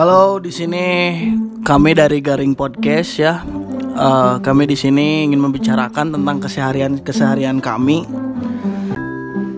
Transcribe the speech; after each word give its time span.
Halo, 0.00 0.40
di 0.40 0.48
sini 0.48 0.84
kami 1.60 1.92
dari 1.92 2.24
Garing 2.24 2.56
Podcast 2.56 3.20
ya. 3.20 3.44
Eh, 3.92 4.34
kami 4.40 4.64
di 4.64 4.72
sini 4.72 5.28
ingin 5.28 5.36
membicarakan 5.36 6.16
tentang 6.16 6.40
keseharian 6.40 7.04
keseharian 7.04 7.60
kami 7.60 8.08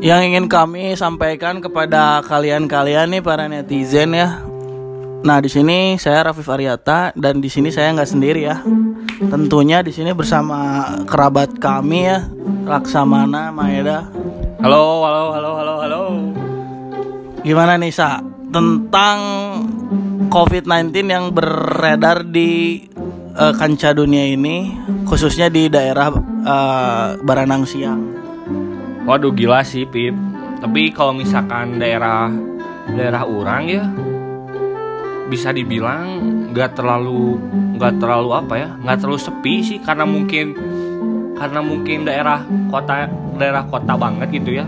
yang 0.03 0.19
ingin 0.27 0.51
kami 0.51 0.99
sampaikan 0.99 1.63
kepada 1.63 2.27
kalian-kalian 2.27 3.15
nih 3.15 3.23
para 3.23 3.47
netizen 3.47 4.19
ya. 4.19 4.43
Nah, 5.23 5.39
di 5.39 5.47
sini 5.47 5.95
saya 6.03 6.27
Rafif 6.27 6.51
Aryata 6.51 7.15
dan 7.15 7.39
di 7.39 7.47
sini 7.47 7.71
saya 7.71 7.95
nggak 7.95 8.11
sendiri 8.11 8.43
ya. 8.43 8.67
Tentunya 9.23 9.79
di 9.87 9.95
sini 9.95 10.11
bersama 10.11 10.91
kerabat 11.07 11.55
kami 11.63 12.11
ya, 12.11 12.27
Laksamana 12.67 13.55
Maeda. 13.55 14.11
Halo, 14.59 15.07
halo, 15.07 15.25
halo, 15.39 15.51
halo, 15.55 15.75
halo. 15.87 16.03
Gimana 17.47 17.79
nih 17.79 17.95
Sa 17.95 18.19
tentang 18.51 19.19
COVID-19 20.33 21.13
yang 21.13 21.29
beredar 21.37 22.25
di 22.25 22.81
eh, 23.37 23.53
kancah 23.53 23.93
dunia 23.93 24.33
ini 24.33 24.73
khususnya 25.05 25.53
di 25.53 25.69
daerah 25.69 26.09
eh, 26.41 27.09
Baranang 27.21 27.69
Siang. 27.69 28.01
Waduh 29.05 29.37
gila 29.37 29.61
sih 29.61 29.85
Pip. 29.85 30.17
Tapi 30.65 30.89
kalau 30.97 31.13
misalkan 31.13 31.77
daerah 31.77 32.33
daerah 32.97 33.29
orang 33.29 33.63
ya 33.69 33.85
bisa 35.29 35.53
dibilang 35.53 36.21
nggak 36.53 36.81
terlalu 36.81 37.37
nggak 37.77 38.01
terlalu 38.01 38.31
apa 38.37 38.55
ya 38.57 38.69
nggak 38.81 38.99
terlalu 39.01 39.21
sepi 39.21 39.55
sih 39.65 39.79
karena 39.81 40.05
mungkin 40.05 40.53
karena 41.41 41.61
mungkin 41.65 42.05
daerah 42.05 42.45
kota 42.69 43.09
daerah 43.41 43.65
kota 43.65 43.97
banget 43.97 44.29
gitu 44.29 44.61
ya 44.61 44.67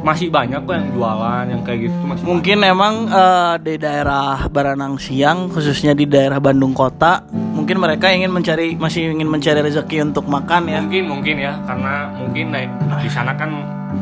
masih 0.00 0.32
banyak 0.32 0.64
kok 0.64 0.74
yang 0.74 0.88
jualan 0.96 1.44
yang 1.50 1.60
kayak 1.66 1.90
gitu 1.90 1.96
masih 2.08 2.24
Mungkin 2.24 2.58
emang 2.64 2.94
eh, 3.10 3.54
di 3.60 3.74
daerah 3.76 4.48
Baranang 4.48 4.96
Siang 4.96 5.52
khususnya 5.52 5.92
di 5.92 6.08
daerah 6.08 6.40
Bandung 6.40 6.72
Kota 6.72 7.24
mungkin 7.30 7.76
mereka 7.76 8.08
ingin 8.08 8.32
mencari 8.32 8.74
masih 8.74 9.12
ingin 9.12 9.28
mencari 9.28 9.60
rezeki 9.60 10.10
untuk 10.10 10.24
makan 10.26 10.66
ya. 10.66 10.80
mungkin 10.80 11.04
mungkin 11.06 11.36
ya 11.36 11.52
karena 11.68 12.08
mungkin 12.16 12.46
di, 12.56 12.64
di 13.04 13.10
sana 13.12 13.36
kan 13.36 13.50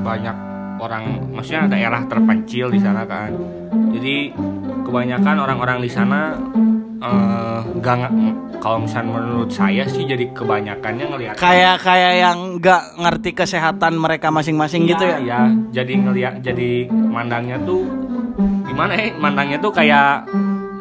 banyak 0.06 0.36
orang 0.78 1.34
maksudnya 1.34 1.66
daerah 1.66 2.06
terpencil 2.06 2.70
di 2.70 2.78
sana 2.78 3.02
kan 3.02 3.34
jadi 3.92 4.30
kebanyakan 4.86 5.36
orang-orang 5.42 5.82
di 5.82 5.90
sana 5.90 6.38
eh 6.98 7.58
gak 7.78 7.96
nge- 8.00 8.14
kalau 8.58 8.78
misalnya 8.80 9.10
menurut 9.12 9.48
saya 9.48 9.86
sih 9.86 10.02
jadi 10.02 10.28
kebanyakannya 10.28 11.04
ngelihat 11.06 11.34
Kayak 11.36 11.78
kayak 11.80 12.14
yang 12.18 12.38
nggak 12.56 12.82
ngerti 12.98 13.30
kesehatan 13.32 13.94
mereka 13.94 14.28
masing-masing 14.28 14.82
gitu 14.84 15.04
ya. 15.04 15.18
ya 15.20 15.40
jadi 15.72 15.92
ngelihat 15.96 16.34
jadi 16.40 16.70
mandangnya 16.90 17.54
tuh 17.60 17.86
gimana 18.64 18.92
ya? 18.92 19.14
Mandangnya 19.14 19.58
tuh 19.58 19.70
kayak 19.70 20.26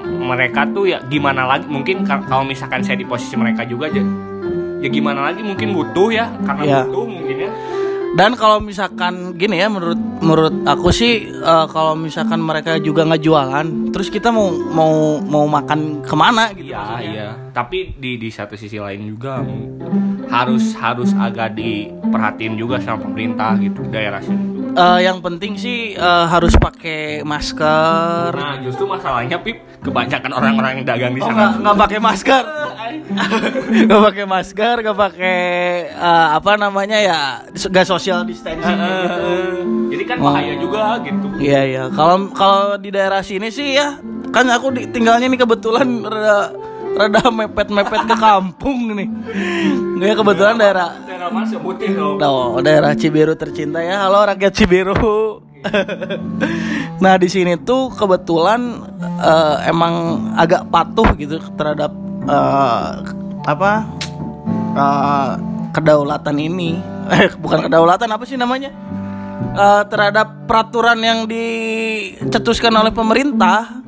mereka 0.04 0.66
tuh 0.68 0.86
ya 0.88 0.98
gimana 1.06 1.46
lagi? 1.46 1.66
Mungkin 1.66 2.02
ka- 2.02 2.26
kalau 2.26 2.42
misalkan 2.44 2.82
saya 2.82 2.96
di 2.96 3.06
posisi 3.06 3.34
mereka 3.34 3.62
juga 3.62 3.86
aja 3.88 4.02
ya 4.78 4.90
gimana 4.90 5.22
lagi? 5.24 5.42
Mungkin 5.42 5.70
butuh 5.72 6.10
ya. 6.10 6.26
Karena 6.44 6.62
Ya. 6.64 6.78
butuh 6.84 7.06
mungkin 7.06 7.36
ya 7.40 7.47
Dan 8.18 8.34
kalau 8.34 8.58
misalkan 8.58 9.38
gini 9.38 9.62
ya 9.62 9.70
menurut 9.70 10.02
menurut 10.26 10.66
aku 10.66 10.90
sih 10.90 11.30
eh, 11.30 11.66
kalau 11.70 11.94
misalkan 11.94 12.42
mereka 12.42 12.82
juga 12.82 13.06
nggak 13.06 13.22
jualan, 13.22 13.94
terus 13.94 14.10
kita 14.10 14.34
mau 14.34 14.50
mau 14.74 15.22
mau 15.22 15.46
makan 15.46 16.02
ke 16.02 16.16
mana 16.18 16.50
gitu? 16.58 16.74
Iya 16.74 16.82
maksudnya. 16.82 17.14
iya. 17.14 17.30
Tapi 17.54 17.94
di 17.94 18.18
di 18.18 18.30
satu 18.34 18.58
sisi 18.58 18.82
lain 18.82 19.06
juga 19.06 19.46
harus 20.34 20.74
harus 20.82 21.14
agak 21.14 21.62
diperhatiin 21.62 22.58
juga 22.58 22.82
sama 22.82 23.06
pemerintah 23.06 23.54
gitu 23.62 23.86
daerah 23.86 24.26
sini. 24.26 24.57
Eh, 24.78 25.00
yang 25.02 25.18
penting 25.20 25.58
sih 25.58 25.98
eh, 25.98 26.26
harus 26.30 26.54
pakai 26.54 27.26
masker. 27.26 28.30
Nah 28.30 28.62
justru 28.62 28.86
masalahnya 28.86 29.42
Pip 29.42 29.58
kebanyakan 29.82 30.30
orang-orang 30.30 30.72
yang 30.78 30.86
dagang 30.86 31.14
di 31.14 31.22
Oh 31.22 31.28
sana 31.28 31.34
nggak 31.34 31.52
nggak 31.66 31.78
pakai 31.82 32.00
masker, 32.00 32.44
nggak 33.88 34.02
pakai 34.06 34.26
masker, 34.30 34.76
nggak 34.86 34.98
pakai 35.00 35.40
eh, 35.90 36.28
apa 36.30 36.52
namanya 36.56 36.98
ya, 37.02 37.22
nggak 37.50 37.86
social 37.86 38.22
distancing 38.22 38.78
gitu. 38.78 39.30
Jadi 39.98 40.04
kan 40.06 40.18
bahaya 40.22 40.54
juga 40.62 41.02
gitu. 41.02 41.26
Iya 41.42 41.62
iya. 41.66 41.84
Kalau 41.90 42.30
kalau 42.32 42.78
di 42.78 42.94
daerah 42.94 43.26
sini 43.26 43.50
sih 43.50 43.74
ya, 43.74 43.98
kan 44.30 44.46
aku 44.46 44.78
di- 44.78 44.88
tinggalnya 44.88 45.26
nih 45.26 45.42
kebetulan 45.42 46.06
rada 46.06 46.54
rada 46.98 47.22
mepet-mepet 47.30 48.02
ke 48.10 48.16
kampung 48.18 48.98
nih. 48.98 49.10
Gue 49.98 50.14
kebetulan 50.18 50.58
daerah 50.58 50.98
Daerah 51.06 51.30
mana 51.30 51.46
sebutin 51.46 51.94
dong. 51.94 52.18
Oh, 52.22 52.58
daerah 52.60 52.98
Cibiru 52.98 53.38
tercinta 53.38 53.80
ya. 53.86 54.06
Halo 54.06 54.26
rakyat 54.26 54.54
Cibiru. 54.54 55.46
nah, 57.04 57.18
di 57.18 57.28
sini 57.28 57.58
tuh 57.62 57.90
kebetulan 57.94 58.82
eh, 59.22 59.56
emang 59.70 59.94
agak 60.38 60.70
patuh 60.70 61.14
gitu 61.18 61.42
terhadap 61.58 61.92
eh, 62.26 62.90
apa? 63.46 63.72
eh, 64.78 65.32
kedaulatan 65.74 66.38
ini. 66.42 66.78
Eh, 67.08 67.32
bukan 67.40 67.72
kedaulatan 67.72 68.10
apa 68.12 68.24
sih 68.28 68.36
namanya? 68.36 68.68
Eh, 69.58 69.84
terhadap 69.90 70.50
peraturan 70.50 70.98
yang 71.02 71.24
dicetuskan 71.30 72.74
oleh 72.74 72.94
pemerintah. 72.94 73.82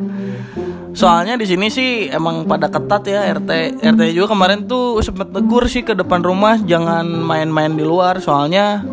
Soalnya 1.00 1.40
di 1.40 1.48
sini 1.48 1.72
sih 1.72 2.12
emang 2.12 2.44
pada 2.44 2.68
ketat 2.68 3.08
ya 3.08 3.24
RT 3.40 3.80
RT 3.80 4.02
juga 4.12 4.36
kemarin 4.36 4.68
tuh 4.68 5.00
sempet 5.00 5.32
tegur 5.32 5.64
sih 5.72 5.80
ke 5.80 5.96
depan 5.96 6.20
rumah 6.20 6.60
jangan 6.60 7.08
main-main 7.08 7.72
di 7.72 7.88
luar 7.88 8.20
soalnya 8.20 8.84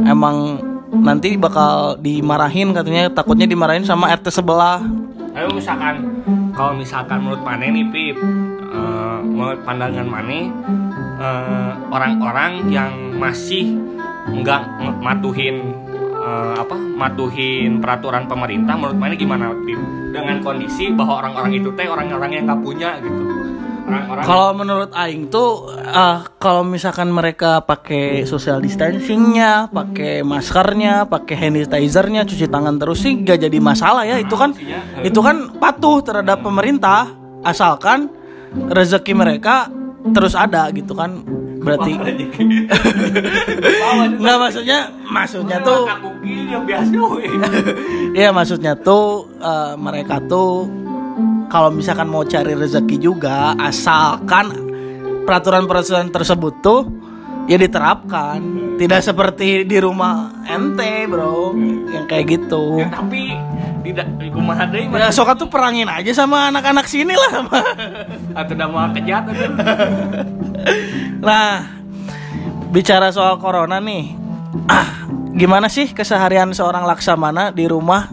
emang 0.00 0.56
nanti 1.04 1.36
bakal 1.36 2.00
dimarahin 2.00 2.72
katanya 2.72 3.12
takutnya 3.12 3.44
dimarahin 3.44 3.84
sama 3.84 4.08
RT 4.08 4.32
sebelah. 4.32 4.80
Ayo 5.36 5.52
misalkan 5.52 6.24
kalau 6.56 6.80
misalkan 6.80 7.28
menurut 7.28 7.44
Mane 7.44 7.68
nih 7.76 7.86
Pip, 7.92 8.16
eh, 8.72 9.18
menurut 9.20 9.60
pandangan 9.60 10.08
Mane 10.08 10.48
eh, 11.20 11.72
orang-orang 11.92 12.72
yang 12.72 13.20
masih 13.20 13.76
nggak 14.32 14.62
matuhin 15.04 15.76
eh, 16.30 16.54
apa 16.62 16.76
matuhin 16.78 17.82
peraturan 17.82 18.30
pemerintah 18.30 18.78
menurut 18.78 18.98
Mane 18.98 19.18
gimana 19.18 19.50
Pip? 19.66 19.80
Dengan 20.14 20.38
kondisi 20.42 20.94
bahwa 20.94 21.26
orang-orang 21.26 21.58
itu 21.58 21.74
teh 21.74 21.86
orang-orang 21.90 22.30
yang 22.38 22.44
nggak 22.46 22.62
punya 22.62 22.90
gitu. 23.02 23.22
Orang-orang 23.90 24.22
Kalau 24.22 24.48
menurut 24.54 24.90
Aing 24.94 25.26
tuh 25.34 25.74
eh, 25.74 26.18
kalau 26.38 26.62
misalkan 26.62 27.10
mereka 27.10 27.66
pakai 27.66 28.22
social 28.22 28.62
distancingnya, 28.62 29.66
pakai 29.74 30.22
maskernya, 30.22 31.10
pakai 31.10 31.34
hand 31.34 31.58
sanitizernya, 31.66 32.22
cuci 32.22 32.46
tangan 32.46 32.78
terus 32.78 33.02
sih 33.02 33.18
gak 33.26 33.42
jadi 33.42 33.58
masalah 33.58 34.06
ya. 34.06 34.22
Itu 34.22 34.38
kan 34.38 34.54
itu 35.02 35.18
kan 35.18 35.58
patuh 35.58 36.06
terhadap 36.06 36.46
pemerintah 36.46 37.10
asalkan 37.42 38.06
rezeki 38.54 39.12
mereka 39.18 39.66
terus 40.14 40.38
ada 40.38 40.70
gitu 40.70 40.94
kan. 40.94 41.39
Berarti 41.60 41.92
nggak 44.16 44.36
maksudnya 44.40 44.78
maksudnya 45.04 45.56
tuh 45.60 45.84
yang 46.24 46.64
biasa 46.64 46.92
we. 46.96 47.24
Iya 48.18 48.34
maksudnya 48.34 48.74
tuh 48.74 49.28
eh, 49.38 49.74
mereka 49.76 50.18
tuh 50.24 50.66
kalau 51.46 51.70
misalkan 51.70 52.08
mau 52.08 52.22
cari 52.22 52.54
rezeki 52.54 52.96
juga 52.96 53.54
asalkan 53.54 54.50
peraturan-peraturan 55.22 56.10
tersebut 56.10 56.54
tuh 56.58 56.80
ya 57.46 57.58
diterapkan 57.58 58.38
tidak 58.78 59.02
seperti 59.02 59.66
di 59.66 59.78
rumah 59.78 60.30
ente 60.46 61.06
bro 61.06 61.54
yang 61.90 62.06
kayak 62.06 62.38
gitu 62.38 62.78
Ya, 62.78 62.88
tapi 62.88 63.34
tidak 63.82 64.06
kumaha 64.30 64.64
deui 64.70 64.86
mah. 64.86 65.02
ya 65.02 65.08
sok 65.10 65.34
tuh 65.34 65.48
perangin 65.50 65.88
aja 65.88 66.12
sama 66.14 66.52
anak-anak 66.52 66.86
sini 66.86 67.10
lah 67.10 67.42
atau 68.36 68.52
udah 68.54 68.68
mau 68.70 68.86
kejat 68.94 69.24
nah 71.20 71.68
bicara 72.72 73.12
soal 73.12 73.36
corona 73.36 73.76
nih 73.78 74.16
ah 74.66 75.00
gimana 75.36 75.70
sih 75.70 75.92
keseharian 75.94 76.50
seorang 76.52 76.84
laksamana 76.84 77.54
di 77.54 77.64
rumah 77.64 78.10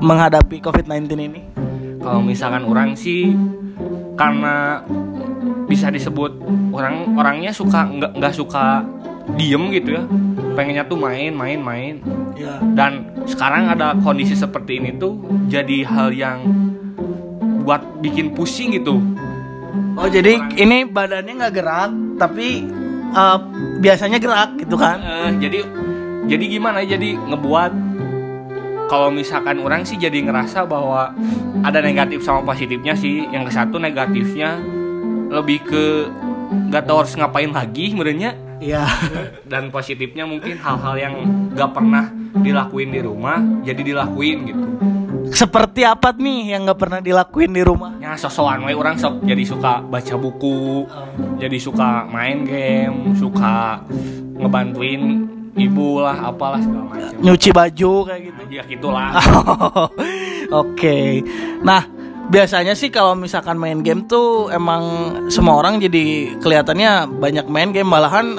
menghadapi 0.00 0.60
covid-19 0.60 1.08
ini? 1.16 1.40
Kalau 2.00 2.20
misalkan 2.22 2.62
orang 2.68 2.94
sih 2.94 3.32
karena 4.14 4.80
bisa 5.66 5.90
disebut 5.90 6.38
orang 6.70 7.18
orangnya 7.18 7.50
suka 7.50 7.90
nggak 7.90 8.12
nggak 8.14 8.34
suka 8.36 8.84
diem 9.34 9.72
gitu 9.74 9.98
ya. 9.98 10.02
Pengennya 10.54 10.84
tuh 10.86 11.00
main 11.00 11.32
main 11.34 11.58
main. 11.58 11.94
Ya 12.36 12.60
dan 12.76 13.16
sekarang 13.24 13.72
ada 13.72 13.96
kondisi 14.04 14.36
seperti 14.36 14.78
ini 14.78 14.94
tuh 15.00 15.18
jadi 15.48 15.82
hal 15.88 16.12
yang 16.12 16.38
buat 17.66 17.82
bikin 17.98 18.30
pusing 18.36 18.78
gitu 18.78 19.02
Oh 19.96 20.08
jadi 20.12 20.36
ini 20.60 20.84
badannya 20.84 21.32
nggak 21.40 21.54
gerak 21.56 21.90
tapi 22.20 22.68
eh, 23.10 23.38
biasanya 23.80 24.20
gerak 24.20 24.60
gitu 24.60 24.76
kan? 24.76 25.00
Eh, 25.00 25.30
jadi 25.40 25.58
jadi 26.26 26.44
gimana 26.46 26.84
jadi 26.84 27.16
ngebuat 27.16 27.72
kalau 28.86 29.10
misalkan 29.10 29.58
orang 29.62 29.82
sih 29.82 29.98
jadi 29.98 30.22
ngerasa 30.22 30.62
bahwa 30.66 31.10
ada 31.66 31.78
negatif 31.82 32.22
sama 32.22 32.46
positifnya 32.46 32.94
sih 32.94 33.26
yang 33.34 33.42
ke 33.42 33.52
satu 33.52 33.82
negatifnya 33.82 34.62
lebih 35.30 35.58
ke 35.66 36.06
nggak 36.70 36.86
tahu 36.86 37.02
harus 37.02 37.14
ngapain 37.18 37.50
lagi 37.50 37.90
sebenarnya 37.90 38.30
Iya. 38.56 38.88
dan 39.52 39.68
positifnya 39.68 40.24
mungkin 40.24 40.56
hal-hal 40.56 40.94
yang 40.96 41.14
nggak 41.52 41.70
pernah 41.76 42.08
dilakuin 42.40 42.88
di 42.94 43.00
rumah 43.04 43.36
jadi 43.66 43.82
dilakuin 43.82 44.38
gitu 44.48 44.64
seperti 45.32 45.82
apa 45.82 46.14
nih 46.14 46.54
yang 46.54 46.68
nggak 46.68 46.78
pernah 46.78 47.00
dilakuin 47.02 47.50
di 47.50 47.62
rumah? 47.64 47.98
Ya 47.98 48.14
sosokan 48.14 48.66
we 48.66 48.74
orang 48.76 48.98
sok 49.00 49.24
jadi 49.24 49.42
suka 49.42 49.82
baca 49.82 50.14
buku, 50.14 50.86
jadi 51.40 51.58
suka 51.58 52.06
main 52.10 52.46
game, 52.46 53.14
suka 53.18 53.82
ngebantuin 54.36 55.26
ibu 55.56 56.04
lah 56.04 56.30
apalah 56.30 56.60
segala 56.60 56.84
macam. 56.92 57.10
Nyuci 57.24 57.50
baju 57.50 57.92
kayak 58.06 58.20
gitu. 58.28 58.40
Ya 58.52 58.62
gitulah. 58.68 59.10
Oke. 60.62 61.24
Nah, 61.64 61.82
biasanya 62.26 62.74
sih 62.74 62.90
kalau 62.90 63.14
misalkan 63.14 63.58
main 63.58 63.80
game 63.82 64.06
tuh 64.06 64.50
emang 64.50 64.82
semua 65.30 65.58
orang 65.62 65.78
jadi 65.78 66.36
kelihatannya 66.42 67.06
banyak 67.22 67.46
main 67.46 67.70
game 67.70 67.86
malahan 67.86 68.34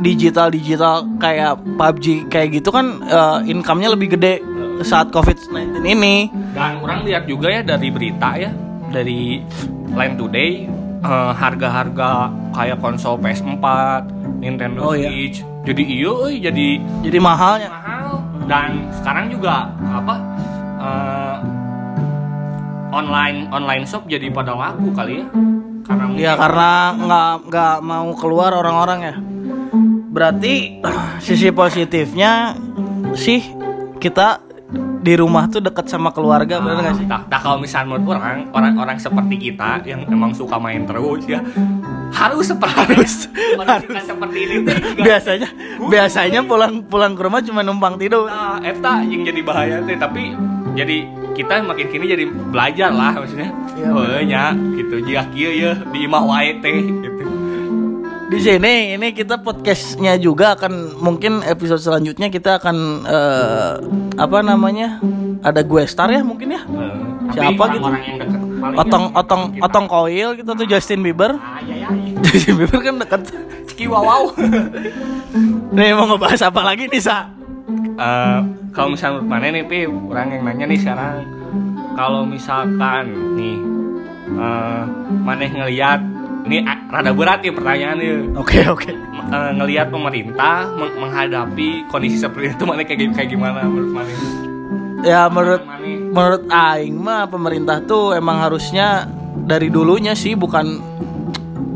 digital 0.00 0.48
digital 0.48 1.04
kayak 1.20 1.60
PUBG 1.76 2.28
kayak 2.32 2.60
gitu 2.60 2.72
kan 2.72 3.00
eh, 3.04 3.38
income-nya 3.52 3.92
lebih 3.92 4.16
gede 4.16 4.40
saat 4.80 5.08
COVID-19 5.08 5.80
ini. 5.82 6.28
Dan 6.52 6.80
orang 6.80 7.04
lihat 7.04 7.24
juga 7.24 7.48
ya 7.48 7.60
dari 7.60 7.88
berita 7.88 8.34
ya 8.34 8.50
dari 8.86 9.40
Line 9.88 10.16
Today 10.16 10.50
eh, 11.00 11.32
harga-harga 11.32 12.10
kayak 12.52 12.78
konsol 12.78 13.16
PS4, 13.16 13.64
Nintendo 14.38 14.80
Oh, 14.82 14.94
iya. 14.94 15.08
Switch. 15.08 15.40
Jadi 15.62 15.82
iya 15.82 16.06
euy, 16.06 16.34
jadi 16.38 16.68
Jadi 17.02 17.18
mahalnya. 17.18 17.68
mahal 17.68 18.22
dan 18.46 18.86
sekarang 18.92 19.26
juga 19.28 19.66
apa 19.82 20.14
eh, 20.78 21.36
online 22.88 23.50
online 23.50 23.84
shop 23.84 24.06
jadi 24.06 24.30
pada 24.30 24.54
laku 24.54 24.94
kali 24.94 25.20
ya 25.20 25.26
karena 25.82 26.04
Ya 26.16 26.32
karena 26.34 26.70
nggak 26.96 27.28
nggak 27.46 27.76
mau 27.80 28.08
keluar 28.14 28.50
orang-orang 28.52 28.98
ya. 29.04 29.14
Berarti 30.08 30.82
sisi 31.26 31.50
positifnya 31.50 32.54
sih 33.12 33.42
kita 33.96 34.45
di 35.06 35.14
rumah 35.14 35.46
tuh 35.46 35.62
deket 35.62 35.86
sama 35.86 36.10
keluarga, 36.10 36.58
bener 36.58 36.82
gak 36.82 36.94
sih? 36.98 37.06
Nah, 37.06 37.22
nah, 37.30 37.38
kalau 37.38 37.62
misalnya 37.62 37.94
menurut 37.94 38.18
orang 38.18 38.50
orang-orang 38.50 38.98
seperti 38.98 39.38
kita 39.38 39.86
yang 39.86 40.02
emang 40.10 40.34
suka 40.34 40.58
main 40.58 40.82
terus 40.82 41.22
ya 41.30 41.38
harus 42.10 42.50
seperti 42.50 42.74
harus. 42.74 43.14
Harus. 43.66 44.02
seperti 44.02 44.38
ini. 44.46 44.56
Biasanya 45.00 45.48
biasanya 45.90 46.40
pulang 46.46 46.82
pulang 46.86 47.14
ke 47.14 47.22
rumah 47.22 47.40
cuma 47.42 47.62
numpang 47.62 47.98
tidur. 47.98 48.26
Nah, 48.26 48.58
eta 48.62 49.02
yang 49.06 49.22
jadi 49.26 49.40
bahaya 49.42 49.76
tuh 49.82 49.94
tapi 49.98 50.34
jadi 50.74 51.06
kita 51.34 51.62
makin 51.66 51.86
kini 51.90 52.04
jadi 52.10 52.24
belajar 52.26 52.90
lah 52.90 53.14
maksudnya. 53.14 53.50
Iya, 53.76 53.88
oh 53.92 54.22
nya 54.22 54.44
gitu 54.74 55.02
jika 55.04 55.22
kieu 55.30 55.52
ya 55.52 55.72
di 55.92 56.08
imah 56.08 56.22
wae 56.24 56.58
teh 56.62 56.78
gitu 56.82 57.35
Di 58.26 58.38
sini 58.38 58.74
ini 58.92 59.14
kita 59.14 59.38
podcastnya 59.38 60.18
juga 60.18 60.54
akan 60.54 60.98
mungkin 60.98 61.40
episode 61.40 61.78
selanjutnya 61.78 62.26
kita 62.26 62.58
akan 62.58 62.76
eh, 63.02 63.72
apa 64.16 64.38
namanya 64.42 64.98
ada 65.40 65.62
gue 65.62 65.82
star 65.84 66.10
ya 66.10 66.22
mungkin 66.22 66.50
ya 66.50 66.62
Eh, 66.66 67.32
Siapa 67.32 67.54
tapi 67.60 67.76
gitu? 67.76 67.86
otong 68.76 69.04
ya, 69.04 69.14
otong 69.14 69.42
kita. 69.52 69.62
otong 69.62 69.86
koil 69.86 70.28
gitu 70.34 70.50
tuh 70.52 70.66
Justin 70.66 71.02
Bieber 71.02 71.34
Ah, 71.34 71.58
iya, 71.60 71.86
iya. 71.86 72.18
Justin 72.24 72.54
Bieber 72.56 72.78
kan 72.80 72.94
deket 72.96 73.20
Ciki 73.66 73.86
wow 73.86 74.30
nih 75.76 75.90
mau 75.92 76.06
ngebahas 76.08 76.42
apa 76.44 76.60
lagi 76.64 76.86
nih 76.86 76.98
sa 77.00 77.30
Eh, 77.96 78.40
kalau 78.70 78.92
misalnya 78.92 79.16
menurut 79.16 79.30
mana 79.32 79.46
nih 79.48 79.64
Pi 79.64 79.78
orang 79.86 80.28
yang 80.28 80.42
nanya 80.44 80.64
nih 80.66 80.78
sekarang 80.78 81.14
kalau 81.94 82.22
misalkan 82.22 83.04
nih 83.34 83.56
eh 84.28 84.82
mana 85.16 85.42
ngelihat 85.46 86.00
ini 86.46 86.62
rada 86.64 87.10
berat 87.10 87.42
ya 87.42 87.52
pertanyaannya. 87.52 88.38
Oke 88.38 88.62
oke. 88.66 88.90
Eh, 89.26 89.50
ngelihat 89.58 89.90
pemerintah 89.90 90.70
meng- 90.70 90.94
menghadapi 91.02 91.90
kondisi 91.90 92.22
seperti 92.22 92.54
itu 92.54 92.62
mana 92.62 92.86
kayak, 92.86 93.10
kayak 93.10 93.34
gimana 93.34 93.66
menurut 93.66 93.90
mana 93.90 94.10
ya 95.02 95.26
menurut 95.26 95.62
Mana? 95.66 95.86
menurut 96.14 96.44
Aing 96.46 96.96
mah 97.02 97.26
pemerintah 97.26 97.82
tuh 97.82 98.14
emang 98.14 98.38
harusnya 98.38 99.10
dari 99.34 99.66
dulunya 99.66 100.14
sih 100.14 100.38
bukan 100.38 100.78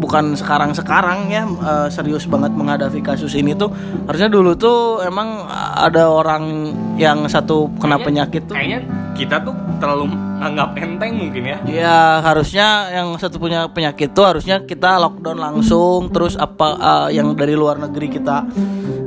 bukan 0.00 0.32
sekarang 0.32 0.73
sekarang 0.73 1.29
ya 1.29 1.44
eh, 1.44 1.88
serius 1.88 2.25
banget 2.25 2.50
menghadapi 2.50 2.99
kasus 3.00 3.37
ini 3.37 3.52
tuh. 3.52 3.69
Harusnya 4.08 4.26
dulu 4.26 4.56
tuh 4.56 5.05
emang 5.05 5.44
ada 5.76 6.08
orang 6.08 6.73
yang 6.97 7.29
satu 7.29 7.69
kena 7.76 7.94
Kayaknya- 7.94 8.06
penyakit 8.08 8.43
tuh. 8.49 8.55
kayaknya 8.56 8.81
kita 9.12 9.37
tuh 9.41 9.52
terlalu 9.76 10.08
anggap 10.41 10.73
enteng 10.75 11.12
mungkin 11.14 11.44
ya. 11.44 11.58
Ya 11.69 11.99
harusnya 12.20 12.67
yang 12.91 13.12
satu 13.14 13.37
punya 13.37 13.69
penyakit 13.69 14.11
tuh 14.11 14.25
harusnya 14.25 14.64
kita 14.64 14.97
lockdown 14.97 15.37
langsung. 15.37 16.08
Terus 16.08 16.35
apa 16.35 16.69
eh, 16.75 17.20
yang 17.20 17.37
dari 17.37 17.52
luar 17.52 17.76
negeri 17.76 18.08
kita 18.11 18.49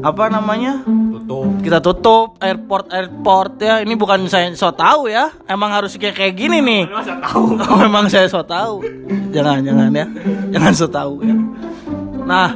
apa 0.03 0.23
namanya 0.27 0.83
tutup 1.33 1.63
kita 1.65 1.79
tutup 1.81 2.27
airport 2.37 2.85
airport 2.93 3.51
ya 3.57 3.81
ini 3.81 3.97
bukan 3.97 4.29
saya 4.29 4.53
so 4.53 4.69
tahu 4.69 5.09
ya 5.09 5.33
emang 5.49 5.73
harus 5.73 5.97
kayak 5.97 6.13
kayak 6.13 6.33
gini 6.37 6.61
nih 6.61 6.83
Lu 6.85 6.95
masa 6.97 7.17
tahu 7.17 7.43
Oh, 7.63 7.77
memang 7.79 8.05
saya 8.05 8.27
so 8.29 8.43
tahu. 8.45 8.85
Jangan, 9.33 9.65
jangan 9.65 9.89
ya. 9.89 10.05
Jangan 10.53 10.71
so 10.77 10.85
tahu 10.85 11.25
ya. 11.25 11.33
Nah, 12.23 12.53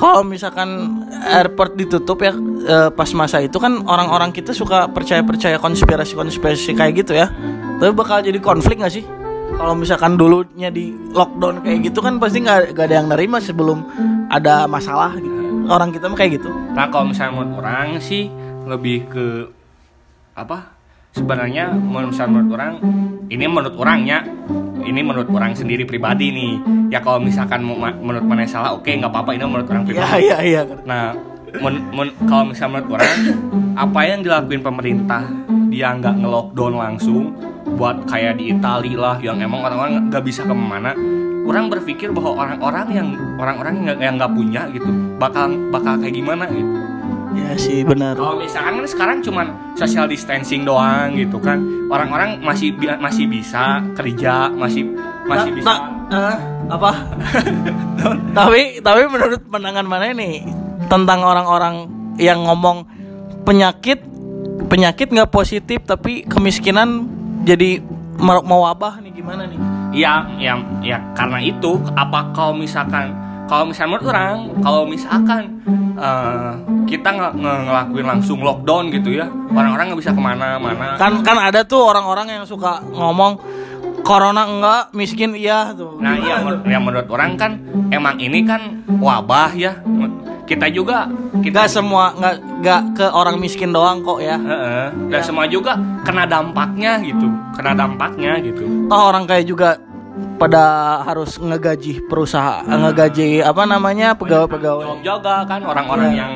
kalau 0.00 0.24
misalkan 0.24 0.68
airport 1.28 1.76
ditutup 1.76 2.24
ya 2.24 2.32
eh, 2.64 2.88
pas 2.90 3.10
masa 3.12 3.38
itu 3.44 3.60
kan 3.60 3.84
orang-orang 3.84 4.32
kita 4.32 4.56
suka 4.56 4.88
percaya-percaya 4.88 5.60
konspirasi-konspirasi 5.60 6.72
kayak 6.72 6.92
gitu 7.04 7.12
ya. 7.14 7.28
Tapi 7.76 7.92
bakal 7.92 8.24
jadi 8.24 8.40
konflik 8.40 8.80
nggak 8.80 8.92
sih? 8.92 9.04
Kalau 9.50 9.74
misalkan 9.74 10.14
dulunya 10.14 10.68
di 10.68 10.88
lockdown 11.12 11.60
kayak 11.60 11.78
gitu 11.84 12.00
kan 12.00 12.16
pasti 12.16 12.40
nggak 12.40 12.74
ada 12.74 12.94
yang 12.94 13.08
nerima 13.08 13.38
sebelum 13.38 13.84
ada 14.28 14.64
masalah 14.64 15.14
gitu. 15.14 15.38
Orang 15.66 15.90
kita 15.90 16.08
mah 16.08 16.16
kayak 16.16 16.40
gitu. 16.40 16.50
Nah 16.72 16.88
kalau 16.88 17.06
misalnya 17.06 17.32
menurut 17.34 17.54
orang 17.60 18.00
sih 18.00 18.26
lebih 18.64 19.06
ke 19.06 19.26
apa? 20.32 20.74
Sebenarnya 21.10 21.70
menurut 21.70 22.14
misalnya 22.14 22.32
menurut 22.32 22.50
orang 22.54 22.72
ini 23.28 23.44
menurut 23.44 23.76
orangnya 23.76 24.18
ini 24.80 25.00
menurut 25.02 25.28
orang 25.28 25.52
sendiri 25.52 25.84
pribadi 25.84 26.32
nih. 26.32 26.52
Ya 26.90 26.98
kalau 26.98 27.20
misalkan 27.20 27.62
menurut 27.62 28.24
mana 28.24 28.46
salah 28.46 28.72
oke 28.72 28.88
nggak 28.88 29.10
apa-apa 29.10 29.30
ini 29.34 29.44
menurut 29.44 29.68
orang 29.68 29.84
Iya, 29.84 29.88
pribadi. 29.92 30.20
iya, 30.24 30.36
iya. 30.40 30.60
Nah 30.82 31.12
men- 31.58 31.84
men- 31.92 32.16
kalau 32.24 32.48
misalnya 32.48 32.78
menurut 32.78 32.90
orang 32.96 33.12
apa 33.76 34.00
yang 34.02 34.20
dilakuin 34.22 34.62
pemerintah 34.62 35.22
dia 35.70 35.92
nggak 35.92 36.18
nge-lockdown 36.18 36.74
langsung 36.74 37.30
buat 37.74 38.06
kayak 38.06 38.38
di 38.38 38.50
Itali 38.50 38.94
lah 38.94 39.18
yang 39.18 39.38
emang 39.38 39.62
orang-orang 39.62 40.08
nggak 40.08 40.24
bisa 40.24 40.42
ke 40.42 40.52
mana. 40.52 40.94
Orang 41.40 41.66
berpikir 41.66 42.12
bahwa 42.12 42.36
orang-orang 42.36 42.86
yang 42.90 43.08
orang-orang 43.36 43.74
yang 43.98 44.14
nggak- 44.16 44.32
punya 44.32 44.62
gitu 44.70 44.86
bakal 45.16 45.50
bakal 45.70 45.98
kayak 45.98 46.14
gimana 46.14 46.46
gitu. 46.46 46.70
Ya 47.30 47.54
sih 47.54 47.86
benar. 47.86 48.18
kalau 48.18 48.42
misalkan 48.42 48.82
kan 48.82 48.86
sekarang 48.86 49.18
cuman 49.22 49.46
social 49.78 50.06
distancing 50.06 50.66
doang 50.66 51.14
gitu 51.14 51.38
kan. 51.38 51.62
Orang-orang 51.86 52.42
masih 52.42 52.74
bi- 52.74 52.90
masih 52.98 53.26
bisa 53.26 53.82
kerja 53.94 54.50
masih 54.50 54.90
masih 55.26 55.50
Ta- 55.50 55.56
bisa. 55.56 55.66
ta- 55.66 55.86
eh, 56.10 56.36
apa? 56.68 56.90
tapi 58.38 58.78
tapi 58.80 59.00
menurut 59.06 59.42
pandangan 59.46 59.86
mana 59.86 60.10
ini? 60.10 60.42
Tentang 60.90 61.22
orang-orang 61.22 61.86
yang 62.18 62.42
ngomong 62.42 62.86
penyakit 63.42 64.02
penyakit 64.66 65.10
nggak 65.10 65.30
positif 65.30 65.82
tapi 65.82 66.26
kemiskinan 66.26 67.06
jadi 67.42 67.80
mer- 68.16 68.42
mewabah 68.42 69.00
nih 69.00 69.12
gimana 69.12 69.42
nih? 69.44 69.58
Ya, 69.92 70.22
ya, 70.36 70.54
ya 70.80 70.98
karena 71.12 71.38
itu 71.38 71.76
apa 71.92 72.30
kalau 72.30 72.54
misalkan 72.54 73.10
kalau 73.44 73.66
misalnya 73.66 73.90
menurut 73.92 74.08
orang 74.08 74.34
kalau 74.60 74.82
misalkan 74.84 75.58
eh, 75.96 76.52
kita 76.86 77.10
nge- 77.10 77.34
ngelakuin 77.36 78.06
langsung 78.06 78.38
lockdown 78.38 78.88
gitu 78.90 79.10
ya 79.12 79.26
orang-orang 79.50 79.90
nggak 79.90 80.00
bisa 80.00 80.12
ke 80.12 80.20
mana-mana 80.20 80.94
Kan 80.94 81.20
kan 81.20 81.36
ada 81.36 81.62
tuh 81.62 81.82
orang-orang 81.82 82.30
yang 82.30 82.44
suka 82.44 82.78
ngomong 82.88 83.42
corona 84.00 84.46
enggak, 84.46 84.82
miskin 84.92 85.34
iya 85.34 85.74
tuh. 85.74 85.98
nah 85.98 86.16
ya, 86.16 86.40
menur- 86.40 86.64
ya 86.64 86.78
menurut 86.78 87.08
orang 87.10 87.34
kan 87.34 87.58
emang 87.90 88.16
ini 88.16 88.40
kan 88.42 88.80
wabah 88.88 89.50
ya 89.52 89.76
kita 90.50 90.66
juga 90.68 91.06
kita 91.38 91.62
Gak 91.62 91.70
semua 91.70 92.10
nggak 92.12 92.34
nggak 92.58 92.80
ke 92.92 93.06
orang 93.08 93.38
miskin 93.38 93.70
doang 93.70 94.02
kok 94.02 94.18
ya. 94.18 94.34
Heeh. 94.34 94.86
dan 95.08 95.20
semua 95.22 95.46
juga 95.46 95.78
kena 96.02 96.26
dampaknya 96.26 96.98
gitu 96.98 97.30
kena 97.54 97.72
dampaknya 97.72 98.42
gitu 98.42 98.66
Toh 98.90 99.02
orang 99.06 99.24
kayak 99.24 99.46
juga 99.46 99.78
pada 100.36 100.64
harus 101.02 101.36
ngegaji 101.36 102.02
perusahaan, 102.04 102.64
ngegaji 102.64 103.40
apa 103.40 103.62
namanya 103.62 104.12
pegawai-pegawai. 104.12 105.00
Juga 105.00 105.44
kan 105.44 105.60
orang-orang 105.62 106.10
Iya. 106.10 106.18
yang 106.18 106.32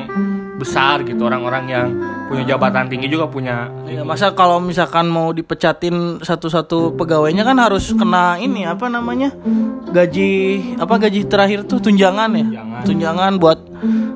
besar 0.55 1.03
gitu 1.03 1.19
orang-orang 1.21 1.67
yang 1.67 1.87
punya 2.25 2.47
jabatan 2.47 2.87
tinggi 2.87 3.11
juga 3.11 3.27
punya 3.27 3.67
Ya, 3.83 4.01
masa 4.01 4.31
kalau 4.31 4.57
misalkan 4.57 5.05
mau 5.05 5.29
dipecatin 5.29 6.17
satu-satu 6.19 6.95
pegawainya 6.95 7.43
kan 7.43 7.59
harus 7.59 7.91
kena 7.91 8.39
ini 8.39 8.63
apa 8.63 8.87
namanya 8.87 9.35
gaji 9.85 10.31
apa 10.75 10.95
gaji 10.97 11.27
terakhir 11.27 11.59
tuh 11.65 11.79
tunjangan 11.79 12.31
ya 12.31 12.45
Tunjangan. 12.45 12.81
tunjangan 12.83 13.31
buat 13.35 13.59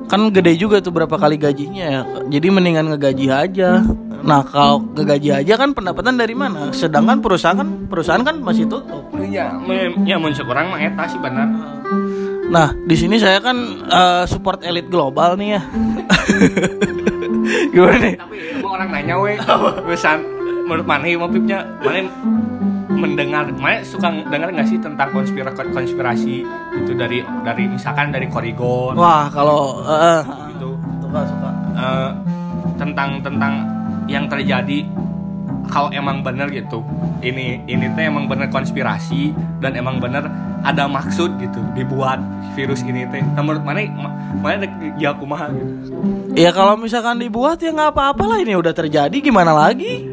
kan 0.06 0.20
gede 0.34 0.56
juga 0.56 0.80
tuh 0.80 0.92
berapa 0.92 1.14
kali 1.14 1.36
gajinya 1.36 1.84
ya. 1.86 2.02
Jadi 2.28 2.46
mendingan 2.50 2.90
ngegaji 2.90 3.26
aja. 3.30 3.84
Nah 4.20 4.44
kalau 4.44 4.84
ngegaji 4.92 5.30
aja 5.32 5.54
kan 5.56 5.72
pendapatan 5.72 6.20
dari 6.20 6.36
mana? 6.36 6.74
Sedangkan 6.74 7.24
perusahaan 7.24 7.56
kan 7.56 7.68
perusahaan 7.88 8.20
kan 8.20 8.36
masih 8.42 8.68
tutup. 8.68 9.08
Ya 9.30 9.54
me- 9.56 9.94
ya 10.04 10.20
menurut 10.20 10.44
orang 10.44 10.74
mah 10.74 10.80
eta 10.80 11.04
sih 11.08 11.20
benar. 11.22 11.48
Nah 12.50 12.74
di 12.74 12.96
sini 12.98 13.16
saya 13.16 13.38
kan 13.38 13.56
eh, 13.86 14.24
support 14.26 14.66
elit 14.66 14.90
global 14.90 15.38
nih 15.38 15.56
ya. 15.56 15.62
Gimana 17.74 17.96
nih? 17.98 18.14
Tapi 18.18 18.36
emang 18.58 18.72
orang 18.76 18.88
nanya 18.92 19.14
we. 19.18 19.34
Pesan 19.88 20.18
menurut 20.66 20.86
mana 20.86 21.06
mau 21.18 21.26
pipnya 21.26 21.66
mana 21.82 22.06
mendengar 22.90 23.46
mana 23.54 23.80
suka 23.80 24.10
dengar 24.26 24.50
nggak 24.50 24.66
sih 24.66 24.78
tentang 24.78 25.08
konspirasi 25.10 25.62
konspirasi 25.70 26.34
itu 26.76 26.92
dari 26.92 27.22
dari 27.40 27.64
misalkan 27.64 28.10
dari 28.10 28.26
Korigon 28.26 28.98
Wah, 28.98 29.30
kalau 29.30 29.86
eh, 29.86 30.20
gitu. 30.50 30.74
Suka 31.00 31.20
suka. 31.24 31.50
eh, 31.72 32.10
tentang 32.76 33.20
tentang 33.20 33.54
yang 34.06 34.26
terjadi 34.26 34.82
kalau 35.70 35.86
emang 35.94 36.18
bener 36.20 36.50
gitu. 36.50 36.82
Ini 37.20 37.62
ini 37.64 37.86
teh 37.94 38.10
emang 38.10 38.26
bener 38.26 38.50
konspirasi 38.50 39.30
dan 39.60 39.78
emang 39.78 40.02
bener 40.02 40.26
ada 40.60 40.90
maksud 40.90 41.38
gitu 41.38 41.62
dibuat 41.72 42.18
virus 42.52 42.82
ini 42.82 43.06
teh. 43.06 43.22
Nah, 43.22 43.40
menurut 43.40 43.62
mana 43.62 43.86
ma- 43.86 44.10
mana 44.34 44.66
ya 44.98 45.14
kumaha 45.14 45.46
gitu? 45.52 45.94
Ya 46.34 46.50
kalau 46.50 46.74
misalkan 46.74 47.22
dibuat 47.22 47.62
ya 47.62 47.70
nggak 47.70 47.94
apa-apa 47.94 48.24
lah 48.26 48.38
ini 48.42 48.58
udah 48.58 48.74
terjadi 48.74 49.14
gimana 49.14 49.54
lagi? 49.54 50.09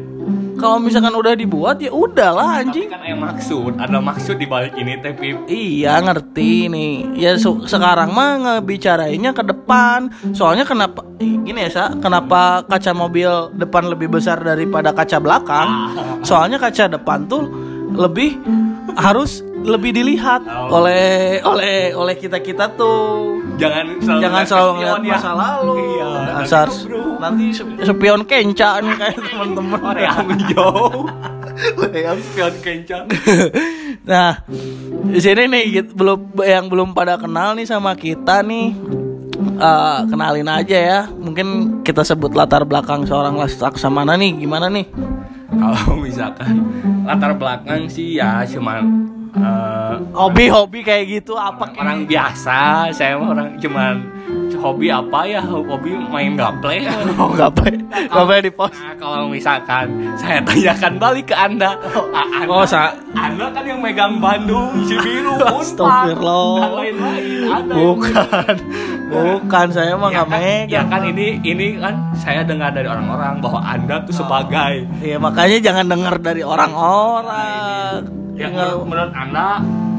Kalau 0.58 0.76
misalkan 0.76 1.10
udah 1.12 1.32
dibuat 1.32 1.78
ya 1.78 1.88
udahlah 1.88 2.58
tapi 2.58 2.62
anjing. 2.66 2.88
kan 2.88 3.00
ada 3.00 3.14
maksud 3.16 3.72
ada 3.76 3.98
maksud 3.98 4.34
di 4.34 4.44
balik 4.44 4.74
ini 4.74 4.98
teh 4.98 5.12
Pip. 5.12 5.46
Iya 5.46 5.98
ngerti 6.00 6.66
nih. 6.66 6.92
Ya 7.14 7.32
su- 7.34 7.64
sekarang 7.64 8.10
mah 8.10 8.30
ngebicarainnya 8.36 9.30
ke 9.30 9.42
depan. 9.42 10.10
Soalnya 10.30 10.62
kenapa 10.62 11.06
gini 11.16 11.60
ya, 11.60 11.70
Sa, 11.70 11.84
kenapa 11.94 12.40
kaca 12.64 12.92
mobil 12.92 13.30
depan 13.54 13.86
lebih 13.86 14.10
besar 14.10 14.38
daripada 14.38 14.90
kaca 14.90 15.16
belakang? 15.16 15.68
Soalnya 16.20 16.58
kaca 16.58 16.90
depan 16.90 17.24
tuh 17.24 17.46
lebih 17.90 18.36
harus 18.94 19.40
lebih 19.58 19.90
dilihat 19.92 20.42
Oh. 20.44 20.78
oleh 20.78 21.38
oleh 21.40 21.90
oleh 21.92 22.14
kita-kita 22.14 22.70
tuh. 22.72 23.42
jangan 23.56 23.98
selalu 23.98 24.20
Jangan 24.20 24.42
selalu 24.44 24.70
ngeliat 24.72 24.98
ya. 25.00 25.12
masa 25.12 25.30
lalu. 25.34 25.74
iya 25.76 26.08
Dasar 26.36 26.66
nanti 26.66 26.84
bro. 26.84 27.02
Nanti 27.18 27.52
se- 27.52 27.66
spion 27.82 28.22
kenca 28.24 28.78
nih 28.80 28.94
kayak 28.94 29.18
temen-temen. 29.18 29.78
orang 29.88 30.02
yang 30.02 30.28
jauh 30.54 31.04
yang 31.90 32.18
spion 32.22 32.54
kencang 32.62 33.04
nah, 34.10 34.40
di 35.04 35.18
sini 35.18 35.50
nih 35.50 35.64
gitu, 35.74 35.90
belum 35.94 36.38
yang 36.40 36.70
belum 36.70 36.94
pada 36.94 37.18
kenal 37.18 37.58
nih 37.58 37.66
sama 37.66 37.92
kita 37.92 38.40
nih. 38.46 38.72
eh, 39.58 39.98
kenalin 40.06 40.46
aja 40.46 40.78
ya. 40.78 41.00
Mungkin 41.10 41.80
kita 41.82 42.06
sebut 42.06 42.30
latar 42.30 42.62
belakang 42.62 43.02
seorang 43.02 43.34
Laksamana 43.34 44.14
nih 44.14 44.38
gimana 44.38 44.70
nih? 44.70 44.86
kalau 45.48 45.98
misalkan 45.98 46.60
latar 47.02 47.34
belakang 47.34 47.88
sih 47.88 48.20
ya 48.20 48.44
cuman 48.46 48.84
eh, 49.40 49.94
Hobi-hobi 50.10 50.80
kayak 50.80 51.04
gitu 51.08 51.32
apa 51.32 51.68
kek? 51.68 51.78
orang 51.78 52.04
biasa 52.04 52.58
saya 52.90 53.14
mah 53.14 53.32
orang 53.32 53.48
cuman 53.58 53.94
hobi 54.58 54.90
apa 54.90 55.22
ya 55.22 55.38
hobi 55.40 55.94
main 56.04 56.34
gaple 56.34 56.82
Oh, 57.14 57.30
nggak 57.30 57.54
boleh 58.10 58.40
di 58.40 58.50
post. 58.50 58.74
Nah, 58.74 58.94
kalau 58.96 59.26
misalkan 59.28 59.86
saya 60.14 60.38
tanyakan 60.40 60.98
balik 60.98 61.26
ke 61.26 61.36
anda, 61.36 61.78
Ah, 62.10 62.26
anda, 62.36 62.46
Oh, 62.48 62.64
sa- 62.64 62.90
anda 63.12 63.46
kan 63.48 63.62
yang 63.62 63.78
megang 63.78 64.18
Bandung, 64.18 64.82
Cibiru, 64.82 65.38
Astagfirullah. 65.52 66.58
dan 66.58 66.94
lain-lain. 66.98 67.70
Bukan, 67.70 68.54
bukan 69.14 69.66
saya 69.68 69.94
mah 69.94 70.08
Ya 70.08 70.14
nggak 70.16 70.26
kan, 70.26 70.34
megang. 70.34 70.66
ya 70.68 70.82
kan 70.84 71.00
ini 71.06 71.26
ini 71.40 71.66
kan 71.76 71.94
saya 72.14 72.40
dengar 72.42 72.70
dari 72.70 72.86
orang-orang 72.86 73.38
bahwa 73.38 73.60
anda 73.62 73.96
tuh 74.02 74.14
sebagai 74.16 74.74
Iya 74.98 75.16
makanya 75.18 75.58
jangan 75.62 75.86
dengar 75.86 76.14
dari 76.18 76.42
orang-orang. 76.42 78.17
Yang 78.38 78.52
Nggak- 78.54 78.70
menurut, 78.70 78.86
menurut 78.86 79.12
anda 79.12 79.46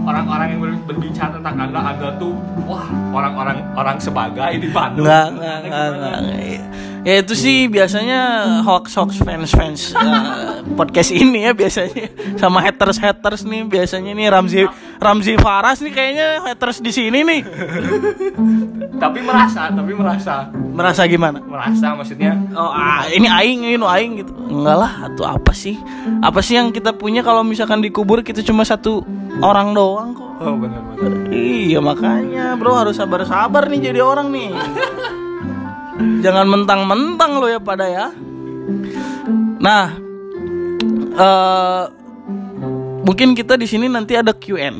orang-orang 0.01 0.47
yang 0.49 0.59
ber- 0.59 0.83
berbicara 0.87 1.29
tentang 1.35 1.55
anda 1.59 1.79
anda 1.85 2.07
tuh 2.15 2.33
wah 2.63 2.87
orang-orang 3.11 3.57
orang 3.75 3.97
sebagai 3.99 4.51
di 4.57 4.69
Bandung. 4.71 5.05
Enggak, 5.05 5.27
enggak, 5.67 5.87
enggak. 5.91 6.17
Ya 7.07 7.23
itu 7.23 7.31
sih 7.31 7.71
biasanya 7.71 8.19
hoax 8.67 8.91
hoax 8.99 9.23
fans 9.23 9.51
fans 9.55 9.81
eh, 9.95 10.61
podcast 10.75 11.15
ini 11.15 11.47
ya 11.47 11.55
biasanya. 11.55 12.11
Sama 12.35 12.59
haters 12.59 12.99
haters 12.99 13.47
nih 13.47 13.63
biasanya 13.65 14.11
nih. 14.11 14.27
Ramzi 14.27 14.59
Ramzi 14.99 15.33
Faras 15.39 15.79
nih 15.79 15.93
kayaknya 15.95 16.27
haters 16.43 16.83
di 16.83 16.91
sini 16.91 17.23
nih. 17.23 17.41
Tapi 18.99 19.23
merasa, 19.23 19.71
tapi 19.71 19.95
merasa, 19.95 20.51
merasa 20.51 21.07
gimana? 21.07 21.39
merasa 21.39 21.95
maksudnya. 21.95 22.35
Oh 22.51 22.67
ah, 22.67 23.07
ini 23.07 23.31
aing 23.31 23.79
ini 23.79 23.79
aing 23.79 24.11
gitu. 24.19 24.31
Enggak 24.51 24.77
lah 24.83 24.91
atau 25.07 25.23
apa 25.23 25.55
sih? 25.55 25.79
Apa 26.19 26.43
sih 26.43 26.59
yang 26.59 26.75
kita 26.75 26.91
punya 26.91 27.23
kalau 27.23 27.47
misalkan 27.47 27.79
dikubur 27.79 28.19
kita 28.27 28.43
cuma 28.43 28.67
satu 28.67 29.07
orang 29.39 29.71
doang 29.71 30.11
kok? 30.11 30.29
Oh 30.39 30.55
benar-benar. 30.55 31.31
Iya 31.31 31.79
makanya 31.79 32.55
bro 32.59 32.75
harus 32.75 32.99
sabar-sabar 32.99 33.67
nih 33.71 33.91
jadi 33.91 33.99
orang 34.03 34.31
nih 34.31 34.51
Jangan 35.99 36.45
mentang-mentang 36.47 37.39
lo 37.39 37.47
ya 37.47 37.59
pada 37.59 37.85
ya 37.87 38.07
Nah 39.59 39.85
eh 41.19 41.83
Mungkin 42.99 43.33
kita 43.33 43.57
di 43.57 43.65
sini 43.65 43.89
nanti 43.89 44.13
ada 44.13 44.35
Q&A 44.35 44.71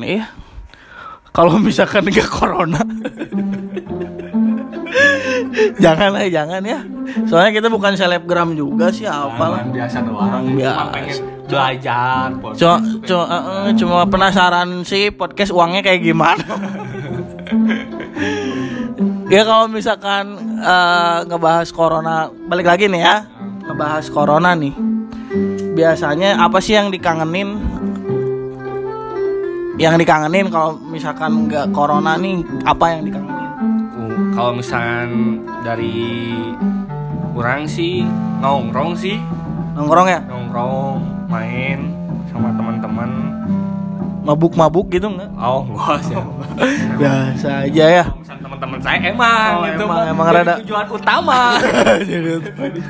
Kalau 1.34 1.58
misalkan 1.58 2.06
nggak 2.06 2.30
corona 2.30 2.80
Jangan 5.82 6.14
lah 6.14 6.28
jangan 6.30 6.62
ya 6.62 6.80
Soalnya 7.26 7.50
kita 7.54 7.68
bukan 7.70 7.98
selebgram 7.98 8.54
juga 8.54 8.90
sih 8.94 9.06
apalah 9.06 9.66
biasa 9.66 10.02
doang. 10.06 10.54
Biasa. 10.54 10.82
pengen 10.94 11.18
belajar. 11.50 12.28
Cuma, 12.54 12.76
cuma, 13.02 13.24
eh, 13.26 13.74
cuma 13.74 13.98
penasaran 14.06 14.86
sih 14.86 15.10
podcast 15.10 15.50
uangnya 15.50 15.82
kayak 15.82 16.02
gimana. 16.06 16.44
ya 19.30 19.46
kalau 19.46 19.70
misalkan 19.70 20.58
eh, 20.58 21.18
ngebahas 21.30 21.70
corona, 21.70 22.28
balik 22.50 22.66
lagi 22.66 22.90
nih 22.90 23.02
ya, 23.02 23.16
ngebahas 23.70 24.06
corona 24.10 24.58
nih. 24.58 24.74
Biasanya 25.78 26.42
apa 26.42 26.58
sih 26.58 26.74
yang 26.74 26.90
dikangenin? 26.90 27.54
Yang 29.78 30.04
dikangenin 30.04 30.50
kalau 30.50 30.76
misalkan 30.90 31.46
nggak 31.46 31.70
corona 31.70 32.18
nih, 32.18 32.42
apa 32.66 32.84
yang 32.90 33.06
dikangenin? 33.06 33.50
Uh, 33.94 34.12
kalau 34.34 34.52
misalkan 34.58 35.40
dari 35.62 36.26
kurang 37.32 37.64
sih 37.70 38.04
nongkrong 38.42 38.98
sih 38.98 39.16
Nongkrong 39.78 40.08
ya, 40.10 40.20
nongkrong 40.26 40.98
main 41.30 41.94
sama 42.28 42.52
teman-teman 42.52 43.10
mabuk-mabuk 44.26 44.92
gitu 44.92 45.08
nggak? 45.08 45.30
oh 45.40 45.64
enggak 45.64 45.98
sih 46.04 46.16
Biasa 47.00 47.48
aja 47.64 47.86
ya. 48.02 48.04
Teman-teman 48.60 48.76
saya 48.78 48.98
emang 49.02 49.52
Oh, 49.56 49.64
itu 49.64 49.82
emang- 49.82 50.04
emang 50.06 50.26
jadi 50.28 50.36
rada- 50.36 50.58
tujuan 50.62 50.86
utama 50.86 51.40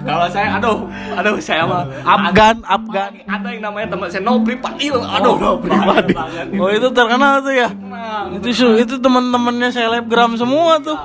kalau 0.03 0.27
saya 0.27 0.49
aduh 0.53 0.79
aduh 1.13 1.35
saya 1.39 1.63
mah 1.63 1.87
Afgan, 2.03 2.57
Afgan. 2.61 3.11
ada 3.23 3.49
yang 3.49 3.63
namanya 3.63 3.87
teman 3.89 4.11
saya 4.11 4.21
no 4.21 4.43
pribadi 4.43 4.91
aduh 4.91 5.35
no 5.37 5.51
pribadi. 5.57 6.11
banget 6.11 6.47
Oh 6.59 6.69
itu 6.69 6.89
terkenal 6.91 7.39
tuh 7.41 7.55
ya. 7.55 7.71
Nah, 7.71 8.35
Itu 8.35 8.51
itu 8.77 8.95
teman-temannya 8.97 9.71
selebgram 9.71 10.35
semua 10.35 10.77
tuh. 10.79 10.99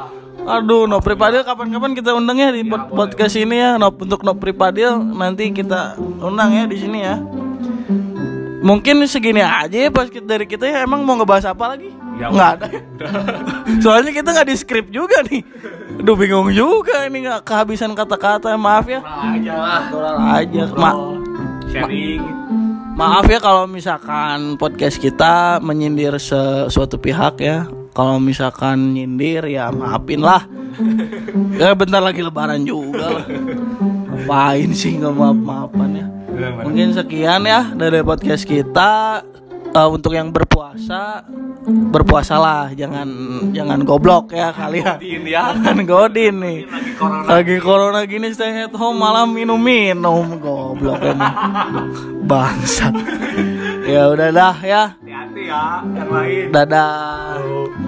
Aduh, 0.43 0.85
no 0.85 0.97
Pripadil 0.97 1.41
kapan-kapan 1.41 1.93
kita 1.93 2.11
undang 2.11 2.35
ya 2.35 2.49
di 2.49 2.61
pod- 2.61 2.89
podcast 2.89 3.33
ini 3.33 3.55
ya. 3.55 3.77
No, 3.77 3.89
untuk 3.89 4.21
no 4.21 4.33
Pripadil 4.33 4.93
nanti 4.97 5.49
kita 5.49 5.93
undang 6.19 6.49
ya 6.51 6.65
di 6.65 6.75
sini 6.75 6.99
ya. 6.99 7.17
Mungkin 8.61 9.05
segini 9.05 9.39
aja 9.39 9.77
ya 9.79 9.89
pas 9.89 10.05
kita- 10.05 10.25
dari 10.27 10.45
kita 10.45 10.65
ya. 10.65 10.83
Emang 10.83 11.01
mau 11.01 11.15
ngebahas 11.15 11.45
apa 11.47 11.65
lagi? 11.67 11.89
Ya, 12.15 12.31
nggak 12.31 12.49
ada. 12.59 12.67
Soalnya 13.83 14.11
kita 14.15 14.29
nggak 14.31 14.47
di 14.47 14.55
skrip 14.55 14.87
juga 14.87 15.19
nih. 15.27 15.43
Aduh 15.99 16.15
bingung 16.15 16.47
juga 16.51 17.03
ini 17.07 17.27
nggak 17.27 17.43
kehabisan 17.43 17.91
kata-kata. 17.91 18.55
Maaf 18.55 18.87
ya. 18.87 19.03
aja 19.03 19.53
lah 19.55 19.79
Natural 19.83 20.15
aja. 20.39 20.63
Ma- 20.75 20.99
sharing 21.67 22.23
Maaf 22.95 23.27
ya 23.27 23.43
kalau 23.43 23.67
misalkan 23.67 24.55
podcast 24.55 24.95
kita 25.03 25.59
menyindir 25.59 26.15
sesuatu 26.15 26.95
pihak 26.95 27.43
ya. 27.43 27.67
Kalau 27.91 28.19
misalkan 28.23 28.95
nyindir 28.95 29.43
ya 29.51 29.71
maafin 29.71 30.23
lah. 30.23 30.43
Ya 31.55 31.71
bentar 31.71 32.03
lagi 32.03 32.19
lebaran 32.19 32.67
juga 32.67 33.19
lah. 33.19 33.25
Ngapain 34.11 34.75
sih 34.75 34.99
nggak 34.99 35.15
maaf 35.15 35.39
maafan 35.39 35.91
ya. 35.95 36.07
Mungkin 36.67 36.91
sekian 36.91 37.47
ya 37.47 37.71
dari 37.71 38.03
podcast 38.03 38.43
kita. 38.43 39.23
Eh, 39.75 39.87
untuk 39.91 40.15
yang 40.15 40.31
berpuasa 40.31 41.27
berpuasalah 41.65 42.71
jangan 42.77 43.07
jangan 43.49 43.81
goblok 43.81 44.33
ya 44.33 44.53
kalian. 44.53 44.97
Din 45.01 45.25
ya. 45.25 45.53
Jangan 45.57 45.85
godin 45.85 46.35
nih. 46.41 46.59
Lagi 46.65 46.93
corona 46.97 47.25
lagi 47.25 47.57
corona 47.59 47.99
gini 48.05 48.27
stay 48.31 48.65
at 48.65 48.73
home 48.73 49.01
malah 49.01 49.25
minum 49.25 49.57
minum 49.57 50.37
goblok 50.37 51.01
emang. 51.01 51.33
Bangsat. 52.25 52.93
Ya 53.85 54.09
udah 54.09 54.29
dah 54.29 54.57
ya. 54.61 54.83
Hati-hati 54.97 55.43
ya 55.49 55.63
yang 55.83 56.09
lain. 56.09 56.45
Dadah 56.53 57.84